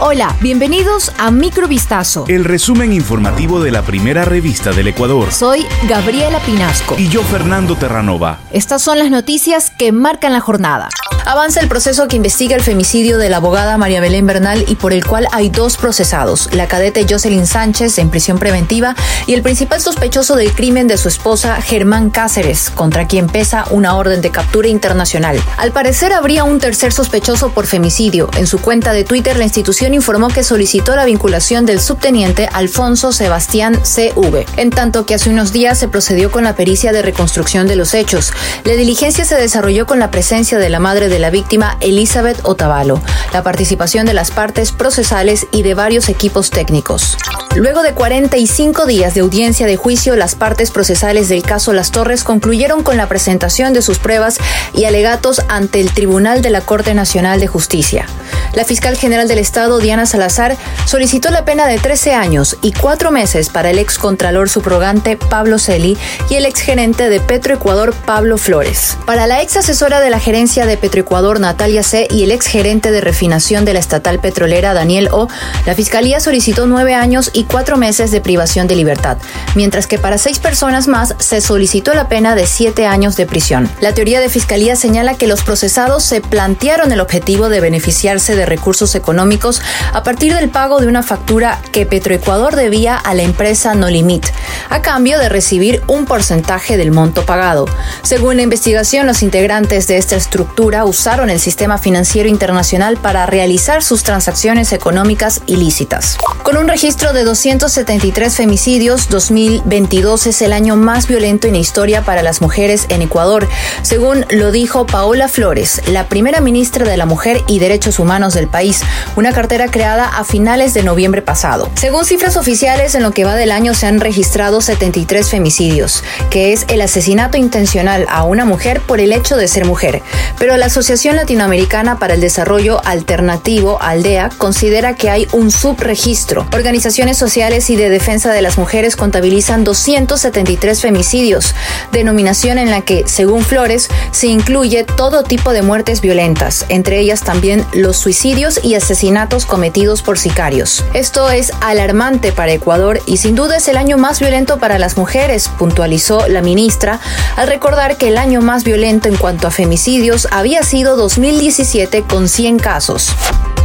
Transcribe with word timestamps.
Hola, 0.00 0.36
bienvenidos 0.40 1.12
a 1.18 1.32
Microvistazo. 1.32 2.24
El 2.28 2.44
resumen 2.44 2.92
informativo 2.92 3.60
de 3.60 3.72
la 3.72 3.82
primera 3.82 4.24
revista 4.24 4.70
del 4.70 4.86
Ecuador. 4.86 5.32
Soy 5.32 5.66
Gabriela 5.88 6.38
Pinasco. 6.38 6.94
Y 6.96 7.08
yo, 7.08 7.20
Fernando 7.24 7.74
Terranova. 7.74 8.38
Estas 8.52 8.80
son 8.80 9.00
las 9.00 9.10
noticias 9.10 9.70
que 9.70 9.90
marcan 9.90 10.32
la 10.32 10.40
jornada. 10.40 10.88
Avanza 11.28 11.60
el 11.60 11.68
proceso 11.68 12.08
que 12.08 12.16
investiga 12.16 12.56
el 12.56 12.62
femicidio 12.62 13.18
de 13.18 13.28
la 13.28 13.36
abogada 13.36 13.76
María 13.76 14.00
Belén 14.00 14.26
Bernal 14.26 14.64
y 14.66 14.76
por 14.76 14.94
el 14.94 15.04
cual 15.04 15.28
hay 15.30 15.50
dos 15.50 15.76
procesados, 15.76 16.48
la 16.54 16.68
cadete 16.68 17.04
Jocelyn 17.06 17.46
Sánchez 17.46 17.98
en 17.98 18.08
prisión 18.08 18.38
preventiva 18.38 18.96
y 19.26 19.34
el 19.34 19.42
principal 19.42 19.82
sospechoso 19.82 20.36
del 20.36 20.54
crimen 20.54 20.88
de 20.88 20.96
su 20.96 21.06
esposa 21.06 21.60
Germán 21.60 22.08
Cáceres, 22.08 22.70
contra 22.70 23.06
quien 23.06 23.26
pesa 23.26 23.66
una 23.72 23.94
orden 23.96 24.22
de 24.22 24.30
captura 24.30 24.68
internacional. 24.68 25.38
Al 25.58 25.70
parecer 25.70 26.14
habría 26.14 26.44
un 26.44 26.60
tercer 26.60 26.94
sospechoso 26.94 27.50
por 27.50 27.66
femicidio. 27.66 28.30
En 28.38 28.46
su 28.46 28.58
cuenta 28.62 28.94
de 28.94 29.04
Twitter 29.04 29.36
la 29.36 29.44
institución 29.44 29.92
informó 29.92 30.28
que 30.28 30.42
solicitó 30.42 30.96
la 30.96 31.04
vinculación 31.04 31.66
del 31.66 31.82
subteniente 31.82 32.48
Alfonso 32.54 33.12
Sebastián 33.12 33.78
CV, 33.84 34.46
en 34.56 34.70
tanto 34.70 35.04
que 35.04 35.16
hace 35.16 35.28
unos 35.28 35.52
días 35.52 35.76
se 35.76 35.88
procedió 35.88 36.30
con 36.30 36.44
la 36.44 36.56
pericia 36.56 36.90
de 36.90 37.02
reconstrucción 37.02 37.68
de 37.68 37.76
los 37.76 37.92
hechos. 37.92 38.32
La 38.64 38.76
diligencia 38.76 39.26
se 39.26 39.34
desarrolló 39.34 39.84
con 39.84 39.98
la 39.98 40.10
presencia 40.10 40.56
de 40.56 40.70
la 40.70 40.78
madre 40.78 41.10
de 41.10 41.17
la 41.18 41.30
víctima 41.30 41.76
Elizabeth 41.80 42.40
Otavalo, 42.42 43.00
la 43.32 43.42
participación 43.42 44.06
de 44.06 44.14
las 44.14 44.30
partes 44.30 44.72
procesales 44.72 45.46
y 45.52 45.62
de 45.62 45.74
varios 45.74 46.08
equipos 46.08 46.50
técnicos. 46.50 47.16
Luego 47.56 47.82
de 47.82 47.92
45 47.92 48.86
días 48.86 49.14
de 49.14 49.20
audiencia 49.20 49.66
de 49.66 49.76
juicio, 49.76 50.16
las 50.16 50.34
partes 50.34 50.70
procesales 50.70 51.28
del 51.28 51.42
caso 51.42 51.72
Las 51.72 51.90
Torres 51.90 52.22
concluyeron 52.22 52.82
con 52.82 52.96
la 52.96 53.08
presentación 53.08 53.72
de 53.72 53.82
sus 53.82 53.98
pruebas 53.98 54.38
y 54.74 54.84
alegatos 54.84 55.42
ante 55.48 55.80
el 55.80 55.92
Tribunal 55.92 56.42
de 56.42 56.50
la 56.50 56.60
Corte 56.60 56.94
Nacional 56.94 57.40
de 57.40 57.46
Justicia. 57.46 58.06
La 58.54 58.64
fiscal 58.64 58.96
general 58.96 59.28
del 59.28 59.38
Estado, 59.38 59.78
Diana 59.78 60.06
Salazar, 60.06 60.56
solicitó 60.86 61.30
la 61.30 61.44
pena 61.44 61.66
de 61.66 61.78
13 61.78 62.14
años 62.14 62.56
y 62.62 62.72
4 62.72 63.10
meses 63.10 63.48
para 63.48 63.70
el 63.70 63.78
ex 63.78 63.98
contralor 63.98 64.48
subrogante 64.48 65.16
Pablo 65.16 65.58
Celi 65.58 65.96
y 66.30 66.34
el 66.34 66.46
ex 66.46 66.60
gerente 66.60 67.08
de 67.08 67.20
Petroecuador, 67.20 67.94
Pablo 67.94 68.38
Flores. 68.38 68.96
Para 69.06 69.26
la 69.26 69.42
ex 69.42 69.56
asesora 69.56 70.00
de 70.00 70.10
la 70.10 70.20
gerencia 70.20 70.66
de 70.66 70.76
Petroecuador, 70.76 71.40
Natalia 71.40 71.82
C., 71.82 72.08
y 72.10 72.24
el 72.24 72.32
ex 72.32 72.46
gerente 72.46 72.90
de 72.90 73.00
refinación 73.00 73.64
de 73.64 73.74
la 73.74 73.80
estatal 73.80 74.18
petrolera, 74.18 74.74
Daniel 74.74 75.08
O., 75.12 75.28
la 75.66 75.74
fiscalía 75.74 76.20
solicitó 76.20 76.66
9 76.66 76.94
años 76.94 77.30
y 77.32 77.44
4 77.44 77.76
meses 77.76 78.10
de 78.10 78.20
privación 78.20 78.66
de 78.66 78.76
libertad, 78.76 79.18
mientras 79.54 79.86
que 79.86 79.98
para 79.98 80.18
6 80.18 80.38
personas 80.38 80.88
más 80.88 81.14
se 81.18 81.40
solicitó 81.40 81.94
la 81.94 82.08
pena 82.08 82.34
de 82.34 82.46
7 82.46 82.86
años 82.86 83.16
de 83.16 83.26
prisión. 83.26 83.70
La 83.80 83.92
teoría 83.92 84.20
de 84.20 84.28
fiscalía 84.28 84.76
señala 84.76 85.14
que 85.14 85.26
los 85.26 85.42
procesados 85.42 86.02
se 86.02 86.20
plantearon 86.20 86.92
el 86.92 87.00
objetivo 87.00 87.48
de 87.48 87.60
beneficiarse 87.60 88.36
de 88.38 88.46
recursos 88.46 88.94
económicos 88.94 89.60
a 89.92 90.02
partir 90.02 90.34
del 90.34 90.48
pago 90.48 90.80
de 90.80 90.86
una 90.86 91.02
factura 91.02 91.60
que 91.72 91.84
Petroecuador 91.84 92.56
debía 92.56 92.96
a 92.96 93.12
la 93.12 93.22
empresa 93.22 93.74
Nolimit, 93.74 94.24
a 94.70 94.80
cambio 94.80 95.18
de 95.18 95.28
recibir 95.28 95.82
un 95.86 96.06
porcentaje 96.06 96.78
del 96.78 96.92
monto 96.92 97.26
pagado. 97.26 97.66
Según 98.02 98.36
la 98.36 98.42
investigación, 98.42 99.06
los 99.06 99.22
integrantes 99.22 99.86
de 99.86 99.98
esta 99.98 100.16
estructura 100.16 100.84
usaron 100.84 101.28
el 101.28 101.40
sistema 101.40 101.76
financiero 101.78 102.28
internacional 102.28 102.96
para 102.96 103.26
realizar 103.26 103.82
sus 103.82 104.02
transacciones 104.02 104.72
económicas 104.72 105.42
ilícitas. 105.46 106.16
Con 106.42 106.56
un 106.56 106.68
registro 106.68 107.12
de 107.12 107.24
273 107.24 108.34
femicidios, 108.34 109.08
2022 109.08 110.26
es 110.26 110.42
el 110.42 110.52
año 110.52 110.76
más 110.76 111.06
violento 111.08 111.46
en 111.46 111.54
la 111.54 111.58
historia 111.58 112.02
para 112.02 112.22
las 112.22 112.40
mujeres 112.40 112.86
en 112.88 113.02
Ecuador, 113.02 113.48
según 113.82 114.24
lo 114.30 114.52
dijo 114.52 114.86
Paola 114.86 115.28
Flores, 115.28 115.82
la 115.88 116.08
primera 116.08 116.40
ministra 116.40 116.88
de 116.88 116.96
la 116.96 117.06
Mujer 117.06 117.42
y 117.46 117.58
Derechos 117.58 117.98
Humanos 117.98 118.27
del 118.34 118.48
país, 118.48 118.80
una 119.16 119.32
cartera 119.32 119.68
creada 119.70 120.06
a 120.06 120.24
finales 120.24 120.74
de 120.74 120.82
noviembre 120.82 121.22
pasado. 121.22 121.70
Según 121.74 122.04
cifras 122.04 122.36
oficiales, 122.36 122.94
en 122.94 123.02
lo 123.02 123.12
que 123.12 123.24
va 123.24 123.36
del 123.36 123.50
año 123.50 123.74
se 123.74 123.86
han 123.86 124.00
registrado 124.00 124.60
73 124.60 125.28
femicidios, 125.28 126.04
que 126.30 126.52
es 126.52 126.64
el 126.68 126.80
asesinato 126.80 127.36
intencional 127.36 128.06
a 128.08 128.24
una 128.24 128.44
mujer 128.44 128.80
por 128.80 129.00
el 129.00 129.12
hecho 129.12 129.36
de 129.36 129.48
ser 129.48 129.64
mujer. 129.64 130.02
Pero 130.38 130.56
la 130.56 130.66
Asociación 130.66 131.16
Latinoamericana 131.16 131.98
para 131.98 132.14
el 132.14 132.20
Desarrollo 132.20 132.80
Alternativo, 132.84 133.78
ALDEA, 133.80 134.30
considera 134.36 134.94
que 134.94 135.10
hay 135.10 135.28
un 135.32 135.50
subregistro. 135.50 136.46
Organizaciones 136.52 137.16
sociales 137.16 137.70
y 137.70 137.76
de 137.76 137.88
defensa 137.88 138.32
de 138.32 138.42
las 138.42 138.58
mujeres 138.58 138.96
contabilizan 138.96 139.64
273 139.64 140.80
femicidios, 140.80 141.54
denominación 141.92 142.58
en 142.58 142.70
la 142.70 142.82
que, 142.82 143.04
según 143.06 143.42
Flores, 143.42 143.88
se 144.10 144.26
incluye 144.26 144.84
todo 144.84 145.22
tipo 145.22 145.52
de 145.52 145.62
muertes 145.62 146.00
violentas, 146.00 146.66
entre 146.68 147.00
ellas 147.00 147.22
también 147.22 147.64
los 147.72 147.96
suicidios 147.96 148.17
y 148.24 148.74
asesinatos 148.74 149.46
cometidos 149.46 150.02
por 150.02 150.18
sicarios. 150.18 150.84
Esto 150.92 151.30
es 151.30 151.52
alarmante 151.60 152.32
para 152.32 152.50
Ecuador 152.50 153.00
y 153.06 153.18
sin 153.18 153.36
duda 153.36 153.58
es 153.58 153.68
el 153.68 153.76
año 153.76 153.96
más 153.96 154.18
violento 154.18 154.58
para 154.58 154.78
las 154.80 154.96
mujeres, 154.96 155.48
puntualizó 155.56 156.26
la 156.26 156.42
ministra, 156.42 156.98
al 157.36 157.46
recordar 157.46 157.96
que 157.96 158.08
el 158.08 158.18
año 158.18 158.40
más 158.40 158.64
violento 158.64 159.08
en 159.08 159.16
cuanto 159.16 159.46
a 159.46 159.52
femicidios 159.52 160.26
había 160.32 160.64
sido 160.64 160.96
2017 160.96 162.02
con 162.02 162.28
100 162.28 162.58
casos. 162.58 163.10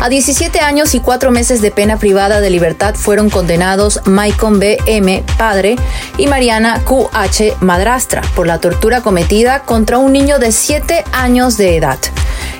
A 0.00 0.08
17 0.08 0.60
años 0.60 0.94
y 0.94 1.00
4 1.00 1.30
meses 1.30 1.60
de 1.60 1.70
pena 1.70 1.98
privada 1.98 2.40
de 2.40 2.48
libertad 2.48 2.94
fueron 2.94 3.28
condenados 3.28 4.00
Maicon 4.06 4.60
B. 4.60 4.78
M., 4.86 5.24
padre, 5.36 5.76
y 6.16 6.26
Mariana 6.26 6.80
Q. 6.84 7.10
H., 7.12 7.54
madrastra, 7.60 8.22
por 8.34 8.46
la 8.46 8.60
tortura 8.60 9.02
cometida 9.02 9.60
contra 9.64 9.98
un 9.98 10.12
niño 10.12 10.38
de 10.38 10.52
7 10.52 11.04
años 11.12 11.58
de 11.58 11.76
edad. 11.76 11.98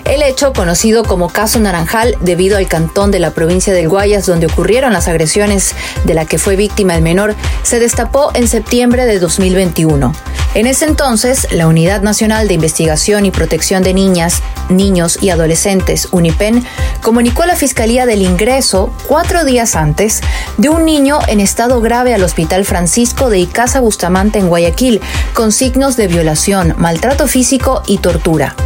El 0.08 0.22
hecho, 0.22 0.54
conocido 0.54 1.04
como 1.04 1.28
Caso 1.28 1.60
Naranjal, 1.60 2.16
debido 2.22 2.56
al 2.56 2.66
cantón 2.66 3.10
de 3.10 3.18
la 3.18 3.32
provincia 3.32 3.74
del 3.74 3.90
Guayas 3.90 4.24
donde 4.24 4.46
ocurrieron 4.46 4.94
las 4.94 5.06
agresiones 5.06 5.74
de 6.04 6.14
la 6.14 6.24
que 6.24 6.38
fue 6.38 6.56
víctima 6.56 6.96
el 6.96 7.02
menor, 7.02 7.34
se 7.62 7.78
destapó 7.78 8.30
en 8.32 8.48
septiembre 8.48 9.04
de 9.04 9.18
2021. 9.18 10.14
En 10.54 10.66
ese 10.66 10.86
entonces, 10.86 11.46
la 11.52 11.66
Unidad 11.66 12.00
Nacional 12.00 12.48
de 12.48 12.54
Investigación 12.54 13.26
y 13.26 13.30
Protección 13.30 13.82
de 13.82 13.92
Niñas, 13.92 14.42
Niños 14.70 15.18
y 15.20 15.28
Adolescentes, 15.28 16.08
UNIPEN, 16.10 16.64
comunicó 17.02 17.42
a 17.42 17.46
la 17.46 17.54
Fiscalía 17.54 18.06
del 18.06 18.22
ingreso, 18.22 18.90
cuatro 19.06 19.44
días 19.44 19.76
antes, 19.76 20.22
de 20.56 20.70
un 20.70 20.86
niño 20.86 21.18
en 21.28 21.40
estado 21.40 21.82
grave 21.82 22.14
al 22.14 22.24
Hospital 22.24 22.64
Francisco 22.64 23.28
de 23.28 23.40
Icaza 23.40 23.80
Bustamante 23.80 24.38
en 24.38 24.48
Guayaquil, 24.48 25.02
con 25.34 25.52
signos 25.52 25.96
de 25.96 26.08
violación, 26.08 26.74
maltrato 26.78 27.28
físico 27.28 27.82
y 27.86 27.98
tortura. 27.98 28.56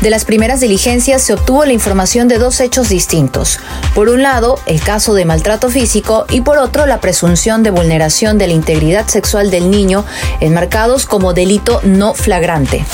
De 0.00 0.10
las 0.10 0.24
primeras 0.24 0.60
diligencias 0.60 1.22
se 1.22 1.34
obtuvo 1.34 1.64
la 1.64 1.72
información 1.72 2.28
de 2.28 2.38
dos 2.38 2.60
hechos 2.60 2.88
distintos. 2.88 3.58
Por 3.94 4.08
un 4.08 4.22
lado, 4.22 4.58
el 4.66 4.80
caso 4.80 5.14
de 5.14 5.24
maltrato 5.24 5.70
físico 5.70 6.24
y 6.30 6.40
por 6.40 6.58
otro, 6.58 6.86
la 6.86 7.00
presunción 7.00 7.62
de 7.62 7.70
vulneración 7.70 8.38
de 8.38 8.46
la 8.46 8.54
integridad 8.54 9.06
sexual 9.08 9.50
del 9.50 9.70
niño, 9.70 10.04
enmarcados 10.40 11.06
como 11.06 11.34
delito 11.34 11.80
no 11.84 12.14
flagrante. 12.14 12.84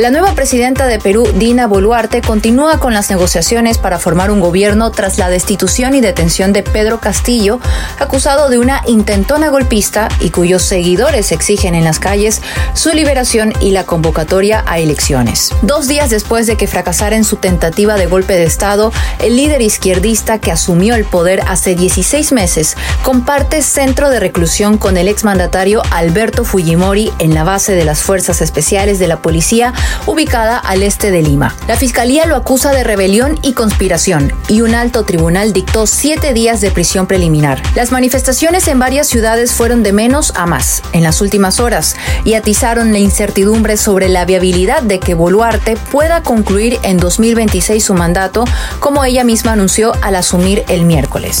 La 0.00 0.08
nueva 0.08 0.34
presidenta 0.34 0.86
de 0.86 0.98
Perú, 0.98 1.28
Dina 1.34 1.66
Boluarte, 1.66 2.22
continúa 2.22 2.80
con 2.80 2.94
las 2.94 3.10
negociaciones 3.10 3.76
para 3.76 3.98
formar 3.98 4.30
un 4.30 4.40
gobierno 4.40 4.90
tras 4.92 5.18
la 5.18 5.28
destitución 5.28 5.94
y 5.94 6.00
detención 6.00 6.54
de 6.54 6.62
Pedro 6.62 7.00
Castillo, 7.00 7.60
acusado 7.98 8.48
de 8.48 8.56
una 8.56 8.80
intentona 8.86 9.50
golpista 9.50 10.08
y 10.20 10.30
cuyos 10.30 10.62
seguidores 10.62 11.32
exigen 11.32 11.74
en 11.74 11.84
las 11.84 11.98
calles 11.98 12.40
su 12.72 12.94
liberación 12.94 13.52
y 13.60 13.72
la 13.72 13.84
convocatoria 13.84 14.64
a 14.66 14.78
elecciones. 14.78 15.52
Dos 15.60 15.86
días 15.86 16.08
después 16.08 16.46
de 16.46 16.56
que 16.56 16.66
fracasara 16.66 17.16
en 17.16 17.24
su 17.24 17.36
tentativa 17.36 17.96
de 17.96 18.06
golpe 18.06 18.32
de 18.32 18.44
Estado, 18.44 18.94
el 19.18 19.36
líder 19.36 19.60
izquierdista 19.60 20.38
que 20.38 20.50
asumió 20.50 20.94
el 20.94 21.04
poder 21.04 21.42
hace 21.46 21.74
16 21.74 22.32
meses 22.32 22.74
comparte 23.02 23.60
centro 23.60 24.08
de 24.08 24.18
reclusión 24.18 24.78
con 24.78 24.96
el 24.96 25.08
exmandatario 25.08 25.82
Alberto 25.90 26.46
Fujimori 26.46 27.12
en 27.18 27.34
la 27.34 27.44
base 27.44 27.74
de 27.74 27.84
las 27.84 28.00
Fuerzas 28.00 28.40
Especiales 28.40 28.98
de 28.98 29.06
la 29.06 29.20
Policía 29.20 29.74
ubicada 30.06 30.58
al 30.58 30.82
este 30.82 31.10
de 31.10 31.22
Lima. 31.22 31.54
La 31.68 31.76
fiscalía 31.76 32.26
lo 32.26 32.36
acusa 32.36 32.72
de 32.72 32.84
rebelión 32.84 33.38
y 33.42 33.52
conspiración 33.52 34.32
y 34.48 34.60
un 34.62 34.74
alto 34.74 35.04
tribunal 35.04 35.52
dictó 35.52 35.86
siete 35.86 36.32
días 36.32 36.60
de 36.60 36.70
prisión 36.70 37.06
preliminar. 37.06 37.62
Las 37.74 37.92
manifestaciones 37.92 38.68
en 38.68 38.78
varias 38.78 39.08
ciudades 39.08 39.52
fueron 39.52 39.82
de 39.82 39.92
menos 39.92 40.32
a 40.36 40.46
más 40.46 40.82
en 40.92 41.02
las 41.02 41.20
últimas 41.20 41.60
horas 41.60 41.96
y 42.24 42.34
atizaron 42.34 42.92
la 42.92 42.98
incertidumbre 42.98 43.76
sobre 43.76 44.08
la 44.08 44.24
viabilidad 44.24 44.82
de 44.82 45.00
que 45.00 45.14
Boluarte 45.14 45.76
pueda 45.76 46.22
concluir 46.22 46.78
en 46.82 46.98
2026 46.98 47.84
su 47.84 47.94
mandato, 47.94 48.44
como 48.78 49.04
ella 49.04 49.24
misma 49.24 49.52
anunció 49.52 49.92
al 50.02 50.16
asumir 50.16 50.64
el 50.68 50.84
miércoles. 50.84 51.40